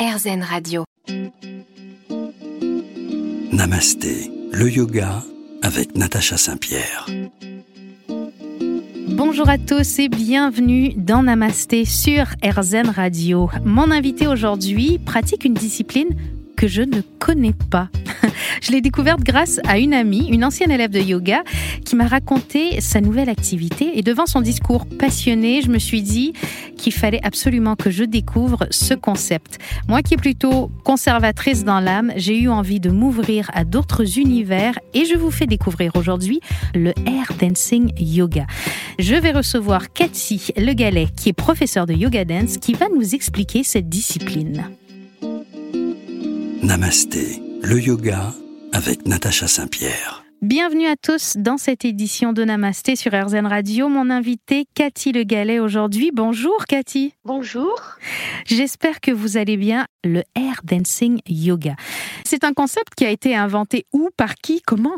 RZN 0.00 0.42
Radio. 0.42 0.84
Namasté, 3.52 4.30
le 4.50 4.70
yoga 4.70 5.22
avec 5.60 5.94
Natacha 5.94 6.38
Saint-Pierre. 6.38 7.04
Bonjour 9.08 9.50
à 9.50 9.58
tous 9.58 9.98
et 9.98 10.08
bienvenue 10.08 10.94
dans 10.96 11.22
Namasté 11.24 11.84
sur 11.84 12.24
RZN 12.42 12.88
Radio. 12.88 13.50
Mon 13.66 13.90
invité 13.90 14.26
aujourd'hui 14.26 14.98
pratique 14.98 15.44
une 15.44 15.52
discipline 15.52 16.16
que 16.56 16.66
je 16.66 16.80
ne 16.80 17.02
connais 17.18 17.54
pas. 17.70 17.90
je 18.62 18.72
l'ai 18.72 18.80
découverte 18.80 19.20
grâce 19.20 19.60
à 19.66 19.78
une 19.78 19.92
amie, 19.92 20.28
une 20.28 20.46
ancienne 20.46 20.70
élève 20.70 20.90
de 20.90 21.00
yoga, 21.00 21.42
qui 21.90 21.96
m'a 21.96 22.06
raconté 22.06 22.80
sa 22.80 23.00
nouvelle 23.00 23.28
activité. 23.28 23.98
Et 23.98 24.02
devant 24.02 24.26
son 24.26 24.42
discours 24.42 24.86
passionné, 24.86 25.60
je 25.60 25.70
me 25.70 25.80
suis 25.80 26.02
dit 26.02 26.34
qu'il 26.76 26.92
fallait 26.92 27.18
absolument 27.24 27.74
que 27.74 27.90
je 27.90 28.04
découvre 28.04 28.68
ce 28.70 28.94
concept. 28.94 29.58
Moi 29.88 30.00
qui 30.02 30.14
est 30.14 30.16
plutôt 30.16 30.70
conservatrice 30.84 31.64
dans 31.64 31.80
l'âme, 31.80 32.12
j'ai 32.14 32.40
eu 32.40 32.48
envie 32.48 32.78
de 32.78 32.90
m'ouvrir 32.90 33.50
à 33.54 33.64
d'autres 33.64 34.20
univers 34.20 34.78
et 34.94 35.04
je 35.04 35.16
vous 35.16 35.32
fais 35.32 35.48
découvrir 35.48 35.90
aujourd'hui 35.96 36.38
le 36.76 36.90
Air 37.08 37.32
Dancing 37.40 37.90
Yoga. 37.98 38.46
Je 39.00 39.16
vais 39.16 39.32
recevoir 39.32 39.92
Cathy 39.92 40.52
Le 40.56 40.74
Galet, 40.74 41.08
qui 41.16 41.30
est 41.30 41.32
professeure 41.32 41.86
de 41.86 41.94
yoga 41.94 42.24
dance, 42.24 42.58
qui 42.58 42.72
va 42.72 42.86
nous 42.94 43.16
expliquer 43.16 43.64
cette 43.64 43.88
discipline. 43.88 44.62
Namasté, 46.62 47.42
le 47.62 47.80
yoga 47.80 48.32
avec 48.72 49.08
Natacha 49.08 49.48
Saint-Pierre. 49.48 50.19
Bienvenue 50.42 50.86
à 50.86 50.96
tous 50.96 51.36
dans 51.36 51.58
cette 51.58 51.84
édition 51.84 52.32
de 52.32 52.42
Namasté 52.44 52.96
sur 52.96 53.12
RZN 53.12 53.46
Radio. 53.46 53.90
Mon 53.90 54.08
invité 54.08 54.64
Cathy 54.74 55.12
Le 55.12 55.22
Galet 55.22 55.58
aujourd'hui. 55.58 56.12
Bonjour 56.14 56.64
Cathy. 56.64 57.12
Bonjour. 57.26 57.78
J'espère 58.46 59.02
que 59.02 59.10
vous 59.10 59.36
allez 59.36 59.58
bien. 59.58 59.86
Le 60.02 60.22
Air 60.34 60.62
Dancing 60.64 61.20
Yoga. 61.28 61.76
C'est 62.24 62.42
un 62.42 62.54
concept 62.54 62.94
qui 62.96 63.04
a 63.04 63.10
été 63.10 63.36
inventé 63.36 63.84
où, 63.92 64.08
par 64.16 64.34
qui, 64.36 64.62
comment? 64.62 64.96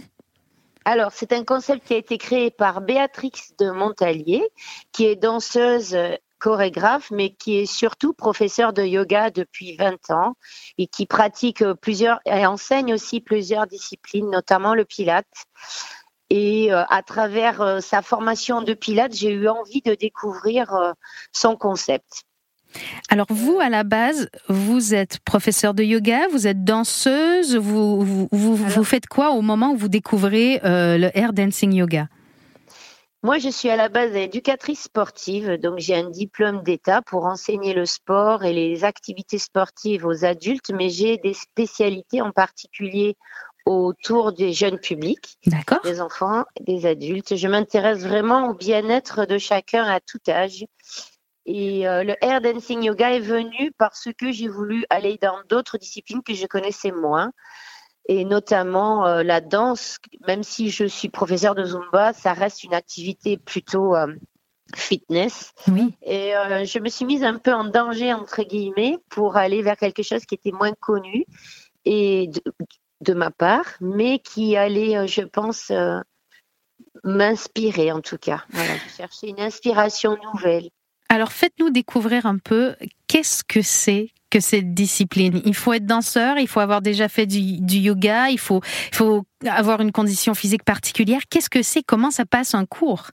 Alors, 0.85 1.11
c'est 1.13 1.33
un 1.33 1.43
concept 1.43 1.89
qui 1.89 1.95
a 1.95 1.97
été 1.97 2.19
créé 2.19 2.53
par 2.53 2.81
Béatrix 2.81 3.33
de 3.59 3.73
Montalier, 3.73 4.45
qui 4.93 5.07
est 5.07 5.17
danseuse 5.17 5.97
chorégraphe, 6.43 7.11
mais 7.12 7.31
qui 7.31 7.59
est 7.59 7.67
surtout 7.67 8.12
professeur 8.12 8.73
de 8.73 8.83
yoga 8.83 9.31
depuis 9.31 9.77
20 9.77 10.11
ans 10.11 10.35
et 10.77 10.89
qui 10.89 11.07
pratique 11.07 11.65
plusieurs 11.81 12.19
et 12.27 12.45
enseigne 12.47 12.93
aussi 12.93 13.21
plusieurs 13.21 13.69
disciplines, 13.69 14.29
notamment 14.29 14.75
le 14.75 14.85
pilate. 14.85 15.27
Et 16.31 16.73
euh, 16.73 16.83
à 16.89 17.03
travers 17.03 17.61
euh, 17.61 17.81
sa 17.81 18.03
formation 18.03 18.63
de 18.63 18.75
pilate, 18.75 19.15
j'ai 19.15 19.31
eu 19.31 19.48
envie 19.48 19.83
de 19.83 19.95
découvrir 19.95 20.75
euh, 20.75 20.93
son 21.31 21.57
concept. 21.57 22.25
Alors 23.09 23.27
vous, 23.29 23.61
à 23.61 23.69
la 23.69 23.85
base, 23.85 24.29
vous 24.48 24.95
êtes 24.95 25.20
professeur 25.20 25.75
de 25.75 25.85
yoga, 25.85 26.27
vous 26.33 26.47
êtes 26.47 26.65
danseuse, 26.65 27.55
vous, 27.55 28.29
vous, 28.33 28.57
vous, 28.57 28.85
faites 28.85 29.07
quoi 29.07 29.33
au 29.33 29.43
moment 29.43 29.73
où 29.73 29.77
vous 29.77 29.91
découvrez 29.91 30.59
le 30.65 31.11
air 31.15 31.35
dancing 31.35 31.75
yoga? 31.75 32.09
Moi, 33.25 33.39
je 33.39 33.48
suis 33.48 33.70
à 33.70 33.77
la 33.77 33.89
base 33.89 34.17
éducatrice 34.17 34.83
sportive, 34.83 35.53
donc 35.53 35.78
j'ai 35.78 35.95
un 35.95 36.11
diplôme 36.11 36.62
d'État 36.65 37.03
pour 37.03 37.27
enseigner 37.27 37.73
le 37.73 37.87
sport 37.87 38.45
et 38.45 38.53
les 38.53 38.83
activités 38.83 39.39
sportives 39.39 40.05
aux 40.05 40.25
adultes, 40.25 40.73
mais 40.75 40.91
j'ai 40.91 41.19
des 41.19 41.33
spécialités 41.33 42.20
en 42.20 42.33
particulier 42.33 43.17
autour 43.64 44.33
des 44.33 44.53
jeunes 44.53 44.79
publics, 44.79 45.39
des 45.84 46.01
enfants, 46.01 46.45
des 46.61 46.84
adultes. 46.84 47.37
Je 47.37 47.47
m'intéresse 47.47 48.01
vraiment 48.01 48.48
au 48.48 48.55
bien-être 48.55 49.25
de 49.25 49.39
chacun 49.39 49.84
à 49.84 50.01
tout 50.01 50.19
âge. 50.29 50.64
Et 51.47 51.86
euh, 51.86 52.03
le 52.03 52.17
air 52.25 52.41
dancing 52.41 52.83
yoga 52.83 53.12
est 53.12 53.20
venu 53.20 53.73
parce 53.79 54.09
que 54.19 54.33
j'ai 54.33 54.48
voulu 54.48 54.84
aller 54.91 55.17
dans 55.23 55.39
d'autres 55.48 55.79
disciplines 55.79 56.23
que 56.25 56.34
je 56.34 56.47
connaissais 56.47 56.91
moins 56.91 57.33
et 58.06 58.25
notamment 58.25 59.06
euh, 59.06 59.22
la 59.22 59.41
danse, 59.41 59.98
même 60.27 60.42
si 60.42 60.70
je 60.70 60.84
suis 60.84 61.08
professeur 61.08 61.55
de 61.55 61.64
Zumba, 61.64 62.12
ça 62.12 62.33
reste 62.33 62.64
une 62.64 62.75
activité 62.75 63.36
plutôt 63.36 63.95
euh, 63.95 64.14
fitness. 64.74 65.52
Oui. 65.68 65.95
Et 66.02 66.35
euh, 66.35 66.64
je 66.64 66.79
me 66.79 66.89
suis 66.89 67.05
mise 67.05 67.23
un 67.23 67.39
peu 67.39 67.52
en 67.52 67.64
danger, 67.64 68.12
entre 68.12 68.42
guillemets, 68.42 68.98
pour 69.08 69.36
aller 69.36 69.62
vers 69.62 69.77
quelque 69.77 70.02
chose 70.02 70.24
qui 70.24 70.35
était 70.35 70.52
moins 70.52 70.73
connu 70.80 71.24
et 71.85 72.30
de, 73.01 73.14
ma 73.14 73.30
part, 73.30 73.67
mais 73.80 74.18
qui 74.18 74.57
allait, 74.57 75.07
je 75.08 75.23
pense, 75.23 75.73
m'inspirer 77.02 77.91
en 77.91 78.01
tout 78.01 78.18
cas. 78.18 78.45
Voilà, 78.51 78.74
je 78.77 78.96
cherchais 78.96 79.29
une 79.29 79.41
inspiration 79.41 80.17
nouvelle. 80.33 80.68
Alors 81.08 81.33
faites-nous 81.33 81.70
découvrir 81.70 82.27
un 82.27 82.39
peu 82.39 82.77
qu'est-ce 83.08 83.42
que 83.42 83.61
c'est 83.61 84.11
que 84.33 84.41
cette 84.41 84.73
discipline 84.73 85.43
Il 85.45 85.55
faut 85.55 85.75
être 85.75 85.85
danseur, 85.85 86.39
il 86.39 86.48
faut 86.48 86.61
avoir 86.61 86.81
déjà 86.81 87.09
fait 87.09 87.27
du, 87.27 87.77
yoga, 87.79 88.31
il 88.31 88.39
faut, 88.39 88.63
il 88.91 88.97
faut 88.97 89.25
avoir 89.47 89.83
une 89.83 89.93
condition 89.93 90.35
physique 90.35 90.65
particulière. 90.65 91.20
Qu'est-ce 91.29 91.51
que 91.51 91.63
c'est? 91.63 91.83
Comment 91.83 92.11
ça 92.11 92.25
passe 92.25 92.55
un 92.55 92.65
cours? 92.65 93.11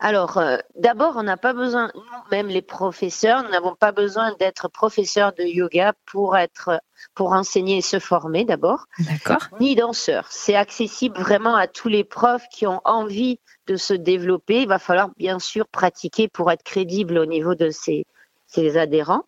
Alors, 0.00 0.38
euh, 0.38 0.56
d'abord, 0.76 1.14
on 1.16 1.22
n'a 1.22 1.36
pas 1.36 1.52
besoin, 1.52 1.92
nous, 1.94 2.02
même 2.32 2.48
les 2.48 2.62
professeurs, 2.62 3.44
nous 3.44 3.50
n'avons 3.50 3.76
pas 3.76 3.92
besoin 3.92 4.34
d'être 4.40 4.68
professeurs 4.68 5.32
de 5.34 5.44
yoga 5.44 5.92
pour 6.06 6.36
être, 6.36 6.80
pour 7.14 7.32
enseigner 7.32 7.76
et 7.76 7.82
se 7.82 8.00
former 8.00 8.44
d'abord. 8.44 8.86
D'accord. 8.98 9.46
Ni 9.60 9.76
danseurs. 9.76 10.26
C'est 10.30 10.56
accessible 10.56 11.20
vraiment 11.20 11.54
à 11.54 11.68
tous 11.68 11.88
les 11.88 12.02
profs 12.02 12.48
qui 12.50 12.66
ont 12.66 12.80
envie 12.84 13.38
de 13.68 13.76
se 13.76 13.94
développer. 13.94 14.62
Il 14.62 14.68
va 14.68 14.78
falloir 14.78 15.10
bien 15.18 15.38
sûr 15.38 15.68
pratiquer 15.68 16.26
pour 16.26 16.50
être 16.50 16.64
crédible 16.64 17.18
au 17.18 17.26
niveau 17.26 17.54
de 17.54 17.68
ces, 17.68 18.06
ses 18.50 18.76
adhérents. 18.76 19.24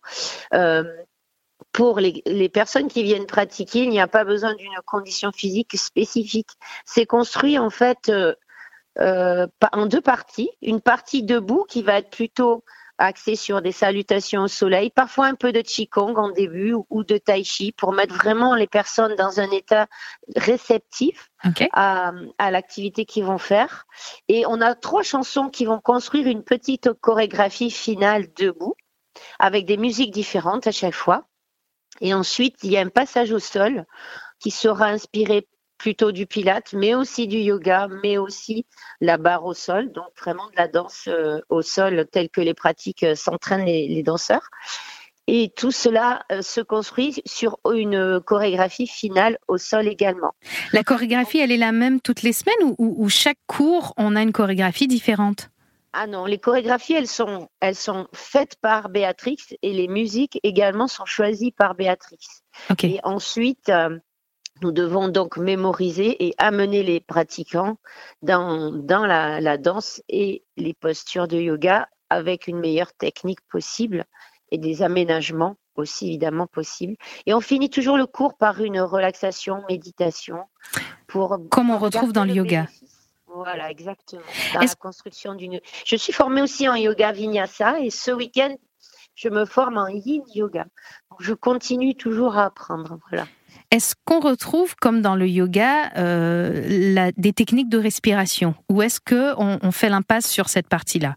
Euh, 0.53 0.83
pour 1.71 1.99
les, 1.99 2.49
personnes 2.49 2.87
qui 2.87 3.03
viennent 3.03 3.25
pratiquer, 3.25 3.79
il 3.79 3.89
n'y 3.89 3.99
a 3.99 4.07
pas 4.07 4.23
besoin 4.23 4.53
d'une 4.53 4.69
condition 4.85 5.31
physique 5.31 5.75
spécifique. 5.75 6.51
C'est 6.85 7.07
construit 7.07 7.57
en 7.57 7.71
fait 7.71 8.09
euh, 8.09 8.35
euh, 8.99 9.47
en 9.71 9.87
deux 9.87 10.01
parties. 10.01 10.51
Une 10.61 10.81
partie 10.81 11.23
debout 11.23 11.65
qui 11.67 11.81
va 11.81 11.97
être 11.97 12.11
plutôt 12.11 12.63
axée 12.99 13.35
sur 13.35 13.63
des 13.63 13.71
salutations 13.71 14.43
au 14.43 14.47
soleil, 14.47 14.91
parfois 14.91 15.25
un 15.25 15.33
peu 15.33 15.51
de 15.51 15.61
qigong 15.61 16.15
en 16.15 16.29
début 16.29 16.75
ou 16.91 17.03
de 17.03 17.17
tai 17.17 17.43
chi 17.43 17.71
pour 17.71 17.91
mettre 17.91 18.13
vraiment 18.13 18.53
les 18.53 18.67
personnes 18.67 19.15
dans 19.15 19.39
un 19.39 19.49
état 19.49 19.87
réceptif 20.35 21.31
à, 21.71 22.11
à 22.37 22.51
l'activité 22.51 23.05
qu'ils 23.05 23.25
vont 23.25 23.39
faire. 23.39 23.87
Et 24.27 24.45
on 24.45 24.61
a 24.61 24.75
trois 24.75 25.01
chansons 25.01 25.49
qui 25.49 25.65
vont 25.65 25.79
construire 25.79 26.27
une 26.27 26.43
petite 26.43 26.93
chorégraphie 27.01 27.71
finale 27.71 28.27
debout 28.35 28.75
avec 29.39 29.65
des 29.65 29.77
musiques 29.77 30.11
différentes 30.11 30.67
à 30.67 30.71
chaque 30.71 30.93
fois. 30.93 31.25
Et 32.01 32.13
ensuite, 32.13 32.55
il 32.63 32.71
y 32.71 32.77
a 32.77 32.81
un 32.81 32.89
passage 32.89 33.31
au 33.31 33.39
sol 33.39 33.85
qui 34.39 34.51
sera 34.51 34.87
inspiré 34.87 35.47
plutôt 35.77 36.11
du 36.11 36.25
pilate, 36.25 36.73
mais 36.73 36.95
aussi 36.95 37.27
du 37.27 37.37
yoga, 37.37 37.87
mais 38.03 38.17
aussi 38.17 38.65
la 39.01 39.17
barre 39.17 39.45
au 39.45 39.53
sol, 39.53 39.91
donc 39.91 40.07
vraiment 40.17 40.47
de 40.47 40.55
la 40.55 40.69
danse 40.69 41.09
euh, 41.09 41.41
au 41.49 41.61
sol 41.61 42.07
telle 42.09 42.29
que 42.29 42.39
les 42.39 42.53
pratiques 42.53 43.03
euh, 43.03 43.15
s'entraînent 43.15 43.65
les, 43.65 44.01
danseurs. 44.01 44.49
Et 45.27 45.51
tout 45.55 45.71
cela 45.71 46.23
euh, 46.31 46.41
se 46.41 46.61
construit 46.61 47.21
sur 47.25 47.57
une 47.73 48.21
chorégraphie 48.21 48.87
finale 48.87 49.37
au 49.49 49.57
sol 49.57 49.89
également. 49.89 50.33
La 50.71 50.83
chorégraphie, 50.83 51.39
elle 51.39 51.51
est 51.51 51.57
la 51.57 51.73
même 51.73 51.99
toutes 51.99 52.21
les 52.21 52.33
semaines 52.33 52.75
ou 52.77 53.09
chaque 53.09 53.39
cours, 53.47 53.93
on 53.97 54.15
a 54.15 54.21
une 54.21 54.31
chorégraphie 54.31 54.87
différente? 54.87 55.49
Ah 55.93 56.07
non, 56.07 56.25
les 56.25 56.39
chorégraphies, 56.39 56.93
elles 56.93 57.07
sont, 57.07 57.49
elles 57.59 57.75
sont 57.75 58.07
faites 58.13 58.55
par 58.61 58.89
Béatrix 58.89 59.37
et 59.61 59.73
les 59.73 59.87
musiques 59.87 60.39
également 60.41 60.87
sont 60.87 61.05
choisies 61.05 61.51
par 61.51 61.75
Béatrix. 61.75 62.17
Et 62.81 62.99
ensuite, 63.03 63.69
euh, 63.69 63.99
nous 64.63 64.71
devons 64.71 65.07
donc 65.07 65.37
mémoriser 65.37 66.25
et 66.25 66.33
amener 66.39 66.81
les 66.81 66.99
pratiquants 66.99 67.77
dans, 68.23 68.71
dans 68.71 69.05
la, 69.05 69.39
la, 69.39 69.57
danse 69.57 70.01
et 70.09 70.43
les 70.57 70.73
postures 70.73 71.27
de 71.27 71.37
yoga 71.37 71.87
avec 72.09 72.47
une 72.47 72.59
meilleure 72.59 72.93
technique 72.93 73.41
possible 73.49 74.05
et 74.49 74.57
des 74.57 74.81
aménagements 74.81 75.57
aussi 75.75 76.07
évidemment 76.07 76.47
possibles. 76.47 76.95
Et 77.25 77.33
on 77.33 77.41
finit 77.41 77.69
toujours 77.69 77.97
le 77.97 78.05
cours 78.05 78.35
par 78.37 78.61
une 78.61 78.79
relaxation, 78.79 79.63
méditation. 79.69 80.37
Pour 81.07 81.37
Comme 81.49 81.69
on 81.69 81.77
retrouve 81.77 82.13
dans 82.13 82.25
le 82.25 82.33
yoga. 82.33 82.67
Voilà, 83.43 83.69
exactement. 83.69 84.21
la 84.53 84.67
construction 84.75 85.35
d'une. 85.35 85.59
Je 85.85 85.95
suis 85.95 86.13
formée 86.13 86.41
aussi 86.41 86.67
en 86.67 86.75
yoga 86.75 87.11
vinyasa 87.11 87.79
et 87.79 87.89
ce 87.89 88.11
week-end, 88.11 88.55
je 89.15 89.29
me 89.29 89.45
forme 89.45 89.77
en 89.77 89.87
yin 89.87 90.23
yoga. 90.33 90.65
je 91.19 91.33
continue 91.33 91.95
toujours 91.95 92.37
à 92.37 92.45
apprendre. 92.45 92.97
Voilà. 93.09 93.27
Est-ce 93.71 93.95
qu'on 94.05 94.19
retrouve, 94.19 94.75
comme 94.75 95.01
dans 95.01 95.15
le 95.15 95.27
yoga, 95.27 95.91
euh, 95.97 97.11
des 97.17 97.33
techniques 97.33 97.69
de 97.69 97.77
respiration? 97.77 98.55
Ou 98.69 98.81
est-ce 98.81 98.99
qu'on 98.99 99.59
on 99.61 99.71
fait 99.71 99.89
l'impasse 99.89 100.27
sur 100.27 100.49
cette 100.49 100.67
partie-là? 100.67 101.15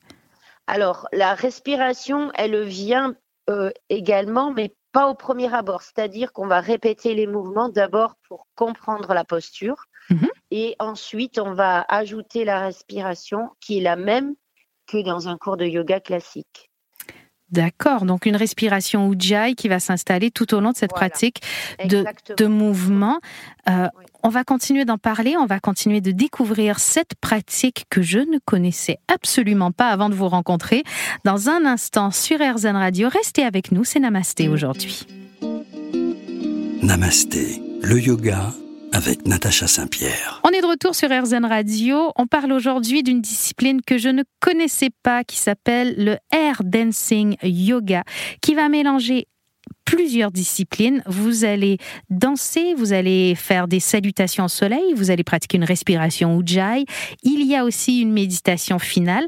Alors, 0.66 1.06
la 1.12 1.34
respiration, 1.34 2.32
elle 2.34 2.62
vient 2.64 3.14
euh, 3.48 3.70
également, 3.88 4.52
mais 4.52 4.74
pas 4.92 5.08
au 5.08 5.14
premier 5.14 5.52
abord. 5.54 5.82
C'est-à-dire 5.82 6.32
qu'on 6.32 6.46
va 6.46 6.60
répéter 6.60 7.14
les 7.14 7.26
mouvements 7.26 7.68
d'abord 7.68 8.14
pour 8.28 8.46
comprendre 8.54 9.12
la 9.14 9.24
posture. 9.24 9.84
Mhm. 10.10 10.28
Et 10.50 10.76
ensuite, 10.78 11.38
on 11.38 11.54
va 11.54 11.84
ajouter 11.88 12.44
la 12.44 12.60
respiration 12.60 13.50
qui 13.60 13.78
est 13.78 13.82
la 13.82 13.96
même 13.96 14.34
que 14.86 15.02
dans 15.02 15.28
un 15.28 15.36
cours 15.36 15.56
de 15.56 15.66
yoga 15.66 16.00
classique. 16.00 16.70
D'accord, 17.50 18.06
donc 18.06 18.26
une 18.26 18.34
respiration 18.34 19.12
Ujjayi 19.12 19.54
qui 19.54 19.68
va 19.68 19.78
s'installer 19.78 20.32
tout 20.32 20.52
au 20.52 20.58
long 20.58 20.72
de 20.72 20.76
cette 20.76 20.90
pratique 20.90 21.42
de, 21.84 22.04
de, 22.36 22.46
mouvement. 22.46 23.20
Euh, 23.68 23.86
on 24.24 24.30
va 24.30 24.42
continuer 24.42 24.84
d'en 24.84 24.98
parler, 24.98 25.36
on 25.36 25.46
va 25.46 25.60
continuer 25.60 26.00
de 26.00 26.10
découvrir 26.10 26.80
cette 26.80 27.14
pratique 27.20 27.84
que 27.88 28.02
je 28.02 28.18
ne 28.18 28.40
connaissais 28.44 28.98
absolument 29.06 29.70
pas 29.70 29.90
avant 29.90 30.08
de 30.08 30.16
vous 30.16 30.28
rencontrer. 30.28 30.82
Dans 31.24 31.48
un 31.48 31.64
instant 31.66 32.10
sur 32.10 32.38
RZN 32.40 32.74
Radio, 32.74 33.08
restez 33.08 33.44
avec 33.44 33.70
nous, 33.70 33.84
c'est 33.84 34.00
Namasté 34.00 34.48
aujourd'hui. 34.48 35.06
Namasté, 36.82 37.62
le 37.80 38.00
yoga 38.00 38.52
avec 38.96 39.26
Natacha 39.26 39.66
Saint-Pierre. 39.66 40.40
On 40.42 40.48
est 40.48 40.62
de 40.62 40.66
retour 40.66 40.94
sur 40.94 41.10
RZN 41.10 41.44
Radio. 41.44 42.12
On 42.16 42.26
parle 42.26 42.50
aujourd'hui 42.50 43.02
d'une 43.02 43.20
discipline 43.20 43.82
que 43.82 43.98
je 43.98 44.08
ne 44.08 44.22
connaissais 44.40 44.88
pas 45.02 45.22
qui 45.22 45.36
s'appelle 45.36 45.94
le 45.98 46.16
Air 46.32 46.62
Dancing 46.64 47.36
Yoga 47.42 48.04
qui 48.40 48.54
va 48.54 48.70
mélanger 48.70 49.28
plusieurs 49.84 50.32
disciplines. 50.32 51.02
Vous 51.04 51.44
allez 51.44 51.76
danser, 52.08 52.72
vous 52.74 52.94
allez 52.94 53.34
faire 53.34 53.68
des 53.68 53.80
salutations 53.80 54.46
au 54.46 54.48
soleil, 54.48 54.94
vous 54.94 55.10
allez 55.10 55.24
pratiquer 55.24 55.58
une 55.58 55.64
respiration 55.64 56.40
Ujjayi. 56.40 56.86
Il 57.22 57.46
y 57.46 57.54
a 57.54 57.64
aussi 57.64 58.00
une 58.00 58.12
méditation 58.12 58.78
finale. 58.78 59.26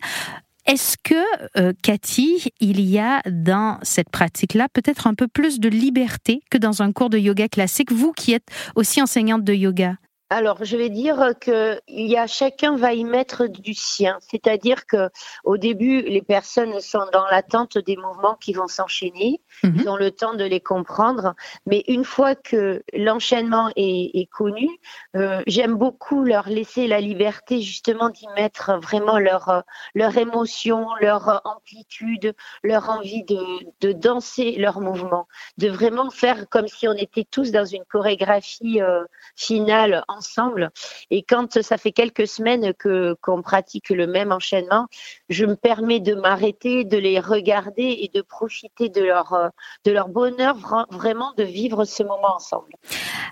Est-ce 0.69 0.99
que, 1.03 1.15
euh, 1.59 1.73
Cathy, 1.83 2.53
il 2.61 2.83
y 2.83 2.99
a 2.99 3.23
dans 3.25 3.79
cette 3.83 4.11
pratique-là 4.11 4.69
peut-être 4.71 5.07
un 5.07 5.15
peu 5.15 5.27
plus 5.27 5.61
de 5.61 5.69
liberté 5.71 6.43
que 6.51 6.59
dans 6.59 6.83
un 6.83 6.93
cours 6.93 7.09
de 7.09 7.17
yoga 7.17 7.49
classique, 7.49 7.91
vous 7.91 8.13
qui 8.13 8.35
êtes 8.35 8.47
aussi 8.77 9.01
enseignante 9.01 9.45
de 9.45 9.55
yoga? 9.55 9.97
Alors, 10.31 10.63
je 10.63 10.77
vais 10.77 10.91
dire 10.91 11.33
que 11.41 11.81
il 11.89 12.07
y 12.07 12.19
a 12.19 12.27
chacun 12.27 12.77
va 12.77 12.93
y 12.93 13.05
mettre 13.05 13.47
du 13.47 13.73
sien, 13.73 14.19
c'est-à-dire 14.21 14.85
que 14.85 15.09
au 15.43 15.57
début, 15.57 16.03
les 16.03 16.21
personnes 16.21 16.81
sont 16.81 17.07
dans 17.15 17.25
l'attente 17.31 17.79
des 17.79 17.97
mouvements 17.97 18.35
qui 18.35 18.53
vont 18.53 18.69
s'enchaîner, 18.69 19.41
mhm. 19.63 19.77
ils 19.77 19.89
ont 19.89 19.97
le 19.97 20.11
temps 20.11 20.35
de 20.35 20.45
les 20.45 20.61
comprendre, 20.61 21.35
mais 21.65 21.83
une 21.89 22.05
fois 22.05 22.35
que 22.35 22.83
l'enchaînement 22.93 23.71
est, 23.77 24.29
connu, 24.31 24.69
euh, 25.17 25.43
j'aime 25.47 25.77
beaucoup 25.77 26.23
leur 26.23 26.47
laisser 26.51 26.89
la 26.89 27.01
liberté 27.01 27.63
justement 27.63 28.11
d'y 28.11 28.29
mettre 28.37 28.79
vraiment 28.83 29.19
leur 29.19 29.63
leur 29.95 30.15
émotion, 30.19 30.89
leur 31.01 31.41
amplitude, 31.47 32.35
leur 32.63 32.91
envie 32.91 33.25
de, 33.25 33.43
de 33.81 33.93
danser 33.93 34.57
leur 34.59 34.83
mouvement, 34.83 35.27
de 35.57 35.69
vraiment 35.69 36.11
faire 36.11 36.51
comme 36.51 36.69
si 36.69 36.87
on 36.87 36.93
était 36.93 37.25
tous 37.25 37.51
dans 37.51 37.65
une 37.65 37.85
chorégraphie 37.85 38.83
euh, 38.83 39.05
finale 39.37 40.05
ensemble. 40.19 40.71
Et 41.11 41.23
quand 41.23 41.63
ça 41.63 41.79
fait 41.79 41.93
quelques 41.93 42.27
semaines 42.27 42.75
que 42.75 43.15
qu'on 43.23 43.43
pratique 43.43 43.91
le 43.91 44.07
même 44.07 44.33
enchaînement, 44.33 44.87
je 45.29 45.45
me 45.47 45.57
permets 45.57 46.01
de 46.01 46.15
m'arrêter, 46.15 46.85
de 46.85 46.99
les 46.99 47.21
regarder 47.21 47.99
et 48.03 48.11
de 48.13 48.23
profiter 48.23 48.89
de 48.89 49.03
leur 49.03 49.33
euh, 49.33 49.49
de 49.85 49.93
leur 49.93 50.09
bonheur 50.09 50.57
vraiment 50.91 51.33
de 51.37 51.45
vivre 51.45 51.85
ce 51.85 52.03
moment 52.03 52.35
ensemble. 52.35 52.73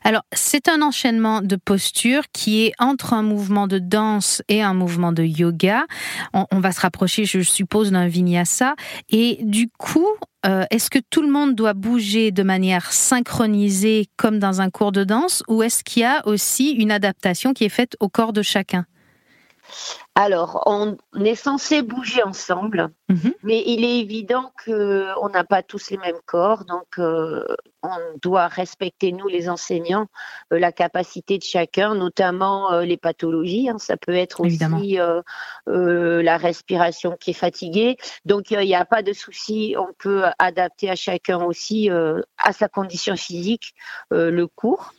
Alors, 0.06 0.22
c'est 0.32 0.68
un 0.68 0.82
enchaînement 0.82 1.40
de 1.40 1.56
postures 1.56 2.22
qui 2.32 2.64
est 2.64 2.72
entre 2.78 3.12
un 3.12 3.24
mouvement 3.24 3.66
de 3.66 3.80
danse 3.80 4.40
et 4.46 4.62
un 4.62 4.72
mouvement 4.72 5.10
de 5.10 5.24
yoga. 5.24 5.84
On, 6.32 6.46
on 6.52 6.60
va 6.60 6.70
se 6.70 6.80
rapprocher, 6.80 7.24
je 7.24 7.40
suppose, 7.40 7.90
d'un 7.90 8.06
vinyasa. 8.06 8.76
Et 9.08 9.40
du 9.42 9.68
coup, 9.68 10.06
euh, 10.46 10.62
est-ce 10.70 10.90
que 10.90 11.00
tout 11.10 11.22
le 11.22 11.28
monde 11.28 11.56
doit 11.56 11.74
bouger 11.74 12.30
de 12.30 12.44
manière 12.44 12.92
synchronisée 12.92 14.06
comme 14.16 14.38
dans 14.38 14.60
un 14.60 14.70
cours 14.70 14.92
de 14.92 15.02
danse 15.02 15.42
ou 15.48 15.64
est-ce 15.64 15.82
qu'il 15.82 16.02
y 16.02 16.04
a 16.04 16.24
aussi 16.24 16.70
une 16.70 16.92
adaptation 16.92 17.52
qui 17.52 17.64
est 17.64 17.68
faite 17.68 17.96
au 17.98 18.08
corps 18.08 18.32
de 18.32 18.42
chacun? 18.42 18.86
Alors, 20.14 20.62
on 20.66 20.96
est 21.24 21.34
censé 21.34 21.82
bouger 21.82 22.22
ensemble, 22.22 22.90
mhm. 23.08 23.34
mais 23.42 23.62
il 23.66 23.84
est 23.84 23.98
évident 23.98 24.52
qu'on 24.64 25.28
n'a 25.28 25.44
pas 25.44 25.62
tous 25.62 25.90
les 25.90 25.98
mêmes 25.98 26.20
corps, 26.24 26.64
donc 26.64 26.98
euh, 26.98 27.44
on 27.86 28.18
doit 28.22 28.48
respecter, 28.48 29.12
nous 29.12 29.28
les 29.28 29.48
enseignants, 29.48 30.06
euh, 30.52 30.58
la 30.58 30.72
capacité 30.72 31.38
de 31.38 31.42
chacun, 31.42 31.94
notamment 31.94 32.72
euh, 32.72 32.82
les 32.82 32.96
pathologies. 32.96 33.68
Hein. 33.68 33.78
ça 33.78 33.96
peut 33.96 34.14
être 34.14 34.40
aussi 34.40 34.98
la 35.66 36.36
respiration 36.36 37.16
qui 37.18 37.30
est 37.30 37.34
fatiguée. 37.34 37.96
Donc, 38.24 38.50
il 38.50 38.58
n'y 38.58 38.74
a 38.74 38.84
pas 38.84 39.02
de 39.02 39.12
souci, 39.12 39.74
on 39.78 39.92
peut 39.98 40.24
adapter 40.38 40.90
à 40.90 40.96
chacun 40.96 41.42
aussi, 41.42 41.90
à 41.90 42.52
sa 42.52 42.68
condition 42.68 43.16
physique, 43.16 43.74
le 44.10 44.46
cours. 44.46 44.92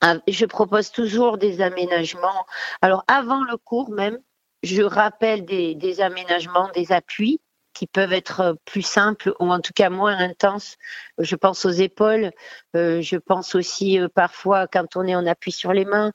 Ah, 0.00 0.16
je 0.28 0.46
propose 0.46 0.90
toujours 0.90 1.38
des 1.38 1.60
aménagements. 1.60 2.46
Alors, 2.82 3.04
avant 3.08 3.42
le 3.42 3.56
cours 3.56 3.90
même, 3.90 4.18
je 4.62 4.82
rappelle 4.82 5.44
des, 5.44 6.00
aménagements, 6.00 6.70
des 6.74 6.92
appuis 6.92 7.40
qui 7.78 7.86
peuvent 7.86 8.12
être 8.12 8.58
plus 8.64 8.82
simples 8.82 9.32
ou 9.38 9.52
en 9.52 9.60
tout 9.60 9.72
cas 9.72 9.88
moins 9.88 10.18
intenses. 10.18 10.76
Je 11.18 11.36
pense 11.36 11.64
aux 11.64 11.70
épaules, 11.70 12.32
euh, 12.74 13.00
je 13.02 13.16
pense 13.16 13.54
aussi 13.54 14.00
euh, 14.00 14.08
parfois 14.08 14.66
quand 14.66 14.96
on 14.96 15.06
est 15.06 15.14
en 15.14 15.26
appui 15.26 15.52
sur 15.52 15.72
les 15.72 15.84
mains, 15.84 16.10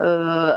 euh, 0.00 0.54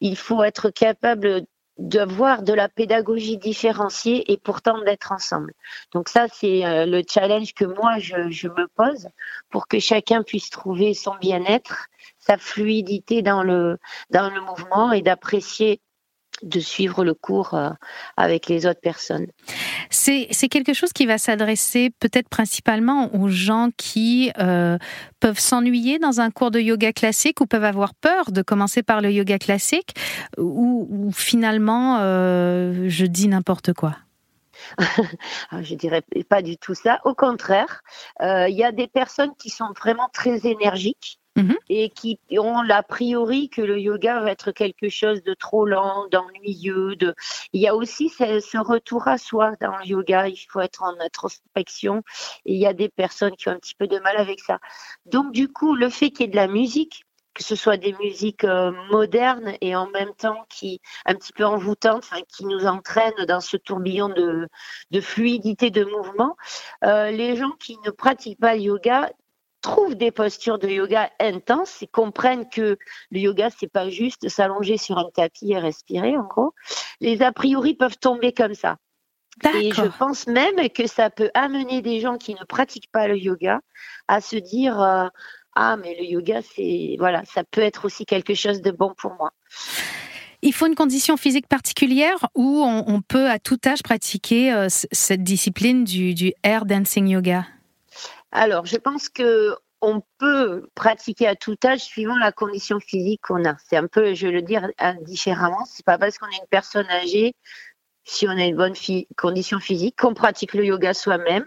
il 0.00 0.16
faut 0.16 0.42
être 0.42 0.68
capable 0.68 1.46
d'avoir 1.78 2.42
de 2.42 2.52
la 2.52 2.68
pédagogie 2.68 3.38
différenciée 3.38 4.30
et 4.30 4.36
pourtant 4.36 4.82
d'être 4.82 5.12
ensemble. 5.12 5.54
Donc 5.92 6.10
ça, 6.10 6.26
c'est 6.30 6.86
le 6.86 7.02
challenge 7.08 7.54
que 7.54 7.64
moi, 7.64 7.98
je, 7.98 8.30
je, 8.30 8.48
me 8.48 8.66
pose 8.76 9.08
pour 9.50 9.68
que 9.68 9.78
chacun 9.78 10.22
puisse 10.22 10.48
trouver 10.50 10.92
son 10.94 11.14
bien-être, 11.16 11.86
sa 12.18 12.38
fluidité 12.38 13.20
dans 13.22 13.42
le, 13.42 13.78
dans 14.10 14.30
le 14.30 14.40
mouvement 14.40 14.92
et 14.92 15.02
d'apprécier 15.02 15.80
de 16.42 16.60
suivre 16.60 17.04
le 17.04 17.14
cours 17.14 17.54
euh, 17.54 17.70
avec 18.16 18.46
les 18.48 18.66
autres 18.66 18.80
personnes. 18.80 19.26
C'est 19.90 20.48
quelque 20.48 20.74
chose 20.74 20.92
qui 20.92 21.06
va 21.06 21.18
s'adresser 21.18 21.90
peut-être 22.00 22.28
principalement 22.28 23.14
aux 23.14 23.28
gens 23.28 23.70
qui 23.76 24.30
euh, 24.38 24.78
peuvent 25.20 25.38
s'ennuyer 25.38 25.98
dans 25.98 26.20
un 26.20 26.30
cours 26.30 26.50
de 26.50 26.60
yoga 26.60 26.92
classique 26.92 27.40
ou 27.40 27.46
peuvent 27.46 27.64
avoir 27.64 27.94
peur 27.94 28.32
de 28.32 28.42
commencer 28.42 28.82
par 28.82 29.00
le 29.00 29.10
yoga 29.10 29.38
classique 29.38 29.94
ou, 30.38 31.10
finalement 31.14 31.98
euh, 32.00 32.88
je 32.88 33.06
dis 33.06 33.28
n'importe 33.28 33.72
quoi. 33.72 33.96
Ah, 35.50 35.62
je 35.62 35.74
dirais 35.74 36.02
pas 36.28 36.42
du 36.42 36.56
tout 36.56 36.74
ça. 36.74 36.98
Au 37.04 37.14
contraire, 37.14 37.82
il 38.20 38.54
y 38.56 38.64
a 38.64 38.72
des 38.72 38.88
personnes 38.88 39.32
qui 39.38 39.50
sont 39.50 39.68
vraiment 39.78 40.08
très 40.12 40.46
énergiques 40.46 41.20
Mhm. 41.36 41.56
et 41.68 41.90
qui 41.90 42.18
ont 42.38 42.62
l'a 42.62 42.82
priori 42.82 43.50
que 43.50 43.60
le 43.60 43.78
yoga 43.78 44.20
va 44.20 44.30
être 44.30 44.52
quelque 44.52 44.88
chose 44.88 45.22
de 45.22 45.34
trop 45.34 45.66
lent, 45.66 46.06
d'ennuyeux. 46.10 46.96
De... 46.96 47.14
Il 47.52 47.60
y 47.60 47.68
a 47.68 47.76
aussi 47.76 48.08
ce, 48.08 48.58
retour 48.58 49.06
à 49.06 49.18
soi 49.18 49.52
dans 49.60 49.76
le 49.76 49.86
yoga. 49.86 50.28
Il 50.28 50.36
faut 50.48 50.60
être 50.60 50.82
en 50.82 50.98
introspection. 50.98 52.02
Et 52.46 52.54
il 52.54 52.58
y 52.58 52.66
a 52.66 52.72
des 52.72 52.88
personnes 52.88 53.36
qui 53.36 53.48
ont 53.48 53.52
un 53.52 53.58
petit 53.58 53.74
peu 53.74 53.86
de 53.86 53.98
mal 53.98 54.16
avec 54.16 54.40
ça. 54.40 54.58
Donc 55.04 55.32
du 55.32 55.48
coup, 55.48 55.74
le 55.74 55.90
fait 55.90 56.10
qu'il 56.10 56.22
y 56.22 56.24
ait 56.24 56.30
de 56.30 56.36
la 56.36 56.48
musique, 56.48 57.04
que 57.34 57.44
ce 57.44 57.54
soit 57.54 57.76
des 57.76 57.94
musiques 58.00 58.44
euh, 58.44 58.72
modernes 58.90 59.52
et 59.60 59.76
en 59.76 59.88
même 59.90 60.14
temps 60.14 60.46
qui 60.48 60.80
un 61.04 61.14
petit 61.14 61.34
peu 61.34 61.44
envoûtantes, 61.44 62.08
qui 62.34 62.46
nous 62.46 62.66
entraînent 62.66 63.26
dans 63.28 63.40
ce 63.40 63.58
tourbillon 63.58 64.08
de, 64.08 64.48
de 64.90 65.00
fluidité 65.02 65.70
de 65.70 65.84
mouvement. 65.84 66.34
Euh, 66.84 67.10
les 67.10 67.36
gens 67.36 67.52
qui 67.60 67.76
ne 67.84 67.90
pratiquent 67.90 68.40
pas 68.40 68.54
le 68.54 68.62
yoga 68.62 69.10
trouvent 69.66 69.96
des 69.96 70.12
postures 70.12 70.60
de 70.60 70.68
yoga 70.68 71.10
intenses 71.18 71.82
et 71.82 71.88
comprennent 71.88 72.48
que 72.48 72.78
le 73.10 73.18
yoga, 73.18 73.48
c'est 73.50 73.66
pas 73.66 73.90
juste 73.90 74.28
s'allonger 74.28 74.76
sur 74.76 74.96
un 74.96 75.10
tapis 75.12 75.50
et 75.50 75.58
respirer, 75.58 76.16
en 76.16 76.22
gros. 76.22 76.54
Les 77.00 77.20
a 77.20 77.32
priori 77.32 77.74
peuvent 77.74 77.98
tomber 77.98 78.32
comme 78.32 78.54
ça. 78.54 78.76
Et 79.60 79.72
je 79.72 79.98
pense 79.98 80.28
même 80.28 80.68
que 80.70 80.86
ça 80.86 81.10
peut 81.10 81.30
amener 81.34 81.82
des 81.82 82.00
gens 82.00 82.16
qui 82.16 82.34
ne 82.34 82.44
pratiquent 82.44 82.90
pas 82.92 83.08
le 83.08 83.18
yoga 83.18 83.60
à 84.06 84.20
se 84.20 84.36
dire 84.36 84.80
euh, 84.80 85.08
ah 85.54 85.76
mais 85.76 85.94
le 85.98 86.06
yoga 86.06 86.40
c'est 86.40 86.96
voilà 86.98 87.22
ça 87.26 87.44
peut 87.44 87.60
être 87.60 87.84
aussi 87.84 88.06
quelque 88.06 88.32
chose 88.32 88.62
de 88.62 88.70
bon 88.70 88.94
pour 88.96 89.12
moi. 89.14 89.32
Il 90.40 90.54
faut 90.54 90.66
une 90.66 90.74
condition 90.74 91.18
physique 91.18 91.48
particulière 91.48 92.28
ou 92.34 92.62
on, 92.64 93.02
peut 93.02 93.28
à 93.28 93.38
tout 93.38 93.58
âge 93.66 93.82
pratiquer 93.82 94.54
euh, 94.54 94.68
cette 94.70 95.22
discipline 95.22 95.84
du, 95.84 96.14
du 96.14 96.32
air 96.42 96.64
dancing 96.64 97.08
yoga? 97.08 97.44
Alors, 98.36 98.66
je 98.66 98.76
pense 98.76 99.08
que 99.08 99.56
on 99.80 100.02
peut 100.18 100.68
pratiquer 100.74 101.26
à 101.26 101.36
tout 101.36 101.56
âge 101.64 101.80
suivant 101.80 102.16
la 102.16 102.32
condition 102.32 102.80
physique 102.80 103.20
qu'on 103.22 103.44
a. 103.44 103.56
C'est 103.68 103.76
un 103.76 103.86
peu, 103.86 104.14
je 104.14 104.26
veux 104.26 104.32
le 104.32 104.42
dire 104.42 104.68
différemment. 105.02 105.64
C'est 105.66 105.84
pas 105.84 105.98
parce 105.98 106.18
qu'on 106.18 106.26
est 106.28 106.38
une 106.38 106.48
personne 106.50 106.86
âgée, 106.90 107.34
si 108.04 108.26
on 108.28 108.32
a 108.32 108.44
une 108.44 108.56
bonne 108.56 108.74
condition 109.16 109.58
physique, 109.58 109.96
qu'on 109.98 110.14
pratique 110.14 110.54
le 110.54 110.64
yoga 110.64 110.94
soi-même. 110.94 111.46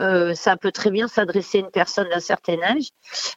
Euh, 0.00 0.34
ça 0.34 0.56
peut 0.56 0.70
très 0.70 0.90
bien 0.90 1.08
s'adresser 1.08 1.58
à 1.58 1.60
une 1.62 1.70
personne 1.70 2.08
d'un 2.10 2.20
certain 2.20 2.60
âge. 2.62 2.90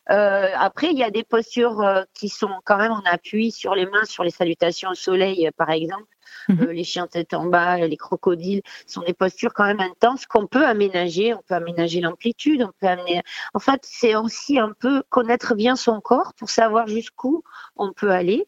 Euh, 0.09 0.49
après, 0.55 0.87
il 0.91 0.97
y 0.97 1.03
a 1.03 1.09
des 1.09 1.23
postures 1.23 1.79
euh, 1.81 2.03
qui 2.13 2.27
sont 2.27 2.59
quand 2.65 2.77
même 2.77 2.91
en 2.91 3.03
appui 3.05 3.51
sur 3.51 3.73
les 3.73 3.85
mains, 3.85 4.03
sur 4.03 4.23
les 4.23 4.31
salutations 4.31 4.89
au 4.89 4.95
soleil, 4.95 5.49
par 5.55 5.69
exemple. 5.69 6.07
Mhm. 6.49 6.69
les 6.71 6.83
chiens 6.83 7.07
tête 7.07 7.33
en 7.33 7.45
bas, 7.45 7.77
les 7.77 7.97
crocodiles, 7.97 8.61
sont 8.87 9.01
des 9.01 9.13
postures 9.13 9.53
quand 9.53 9.65
même 9.65 9.79
intenses 9.79 10.25
qu'on 10.25 10.47
peut 10.47 10.65
aménager. 10.65 11.33
On 11.33 11.41
peut 11.41 11.55
aménager 11.55 12.01
l'amplitude, 12.01 12.63
on 12.63 12.71
peut 12.79 12.87
amener. 12.87 13.21
En 13.53 13.59
fait, 13.59 13.81
c'est 13.83 14.15
aussi 14.15 14.59
un 14.59 14.73
peu 14.79 15.03
connaître 15.09 15.55
bien 15.55 15.75
son 15.75 16.01
corps 16.01 16.33
pour 16.35 16.49
savoir 16.49 16.87
jusqu'où 16.87 17.43
on 17.75 17.93
peut 17.93 18.11
aller. 18.11 18.47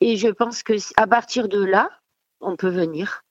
Et 0.00 0.16
je 0.16 0.28
pense 0.28 0.62
que 0.62 0.74
à 0.96 1.06
partir 1.06 1.48
de 1.48 1.62
là, 1.64 1.90
on 2.40 2.56
peut 2.56 2.68
venir. 2.68 3.25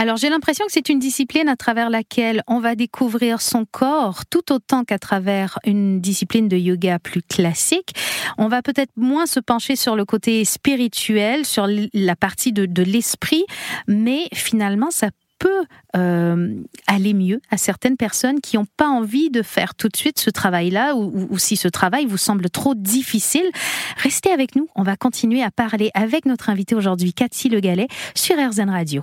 Alors 0.00 0.16
j'ai 0.16 0.28
l'impression 0.28 0.64
que 0.64 0.70
c'est 0.70 0.90
une 0.90 1.00
discipline 1.00 1.48
à 1.48 1.56
travers 1.56 1.90
laquelle 1.90 2.44
on 2.46 2.60
va 2.60 2.76
découvrir 2.76 3.40
son 3.40 3.64
corps 3.64 4.26
tout 4.26 4.52
autant 4.52 4.84
qu'à 4.84 5.00
travers 5.00 5.58
une 5.64 6.00
discipline 6.00 6.46
de 6.46 6.56
yoga 6.56 7.00
plus 7.00 7.20
classique. 7.20 7.94
On 8.38 8.46
va 8.46 8.62
peut-être 8.62 8.92
moins 8.94 9.26
se 9.26 9.40
pencher 9.40 9.74
sur 9.74 9.96
le 9.96 10.04
côté 10.04 10.44
spirituel, 10.44 11.44
sur 11.44 11.66
la 11.92 12.14
partie 12.14 12.52
de, 12.52 12.64
de 12.64 12.82
l'esprit, 12.84 13.44
mais 13.88 14.28
finalement 14.32 14.92
ça 14.92 15.08
peut 15.40 15.64
euh, 15.96 16.54
aller 16.86 17.12
mieux 17.12 17.40
à 17.50 17.56
certaines 17.56 17.96
personnes 17.96 18.40
qui 18.40 18.56
n'ont 18.56 18.66
pas 18.76 18.86
envie 18.86 19.30
de 19.30 19.42
faire 19.42 19.74
tout 19.74 19.88
de 19.88 19.96
suite 19.96 20.20
ce 20.20 20.30
travail-là 20.30 20.94
ou, 20.94 21.26
ou, 21.28 21.38
si 21.38 21.56
ce 21.56 21.66
travail 21.66 22.06
vous 22.06 22.18
semble 22.18 22.50
trop 22.50 22.76
difficile. 22.76 23.50
Restez 23.96 24.30
avec 24.30 24.54
nous, 24.54 24.68
on 24.76 24.84
va 24.84 24.94
continuer 24.94 25.42
à 25.42 25.50
parler 25.50 25.90
avec 25.94 26.24
notre 26.24 26.50
invité 26.50 26.76
aujourd'hui, 26.76 27.12
Cathy 27.12 27.48
Le 27.48 27.58
Gallet, 27.58 27.88
sur 28.14 28.36
RZN 28.36 28.70
Radio. 28.70 29.02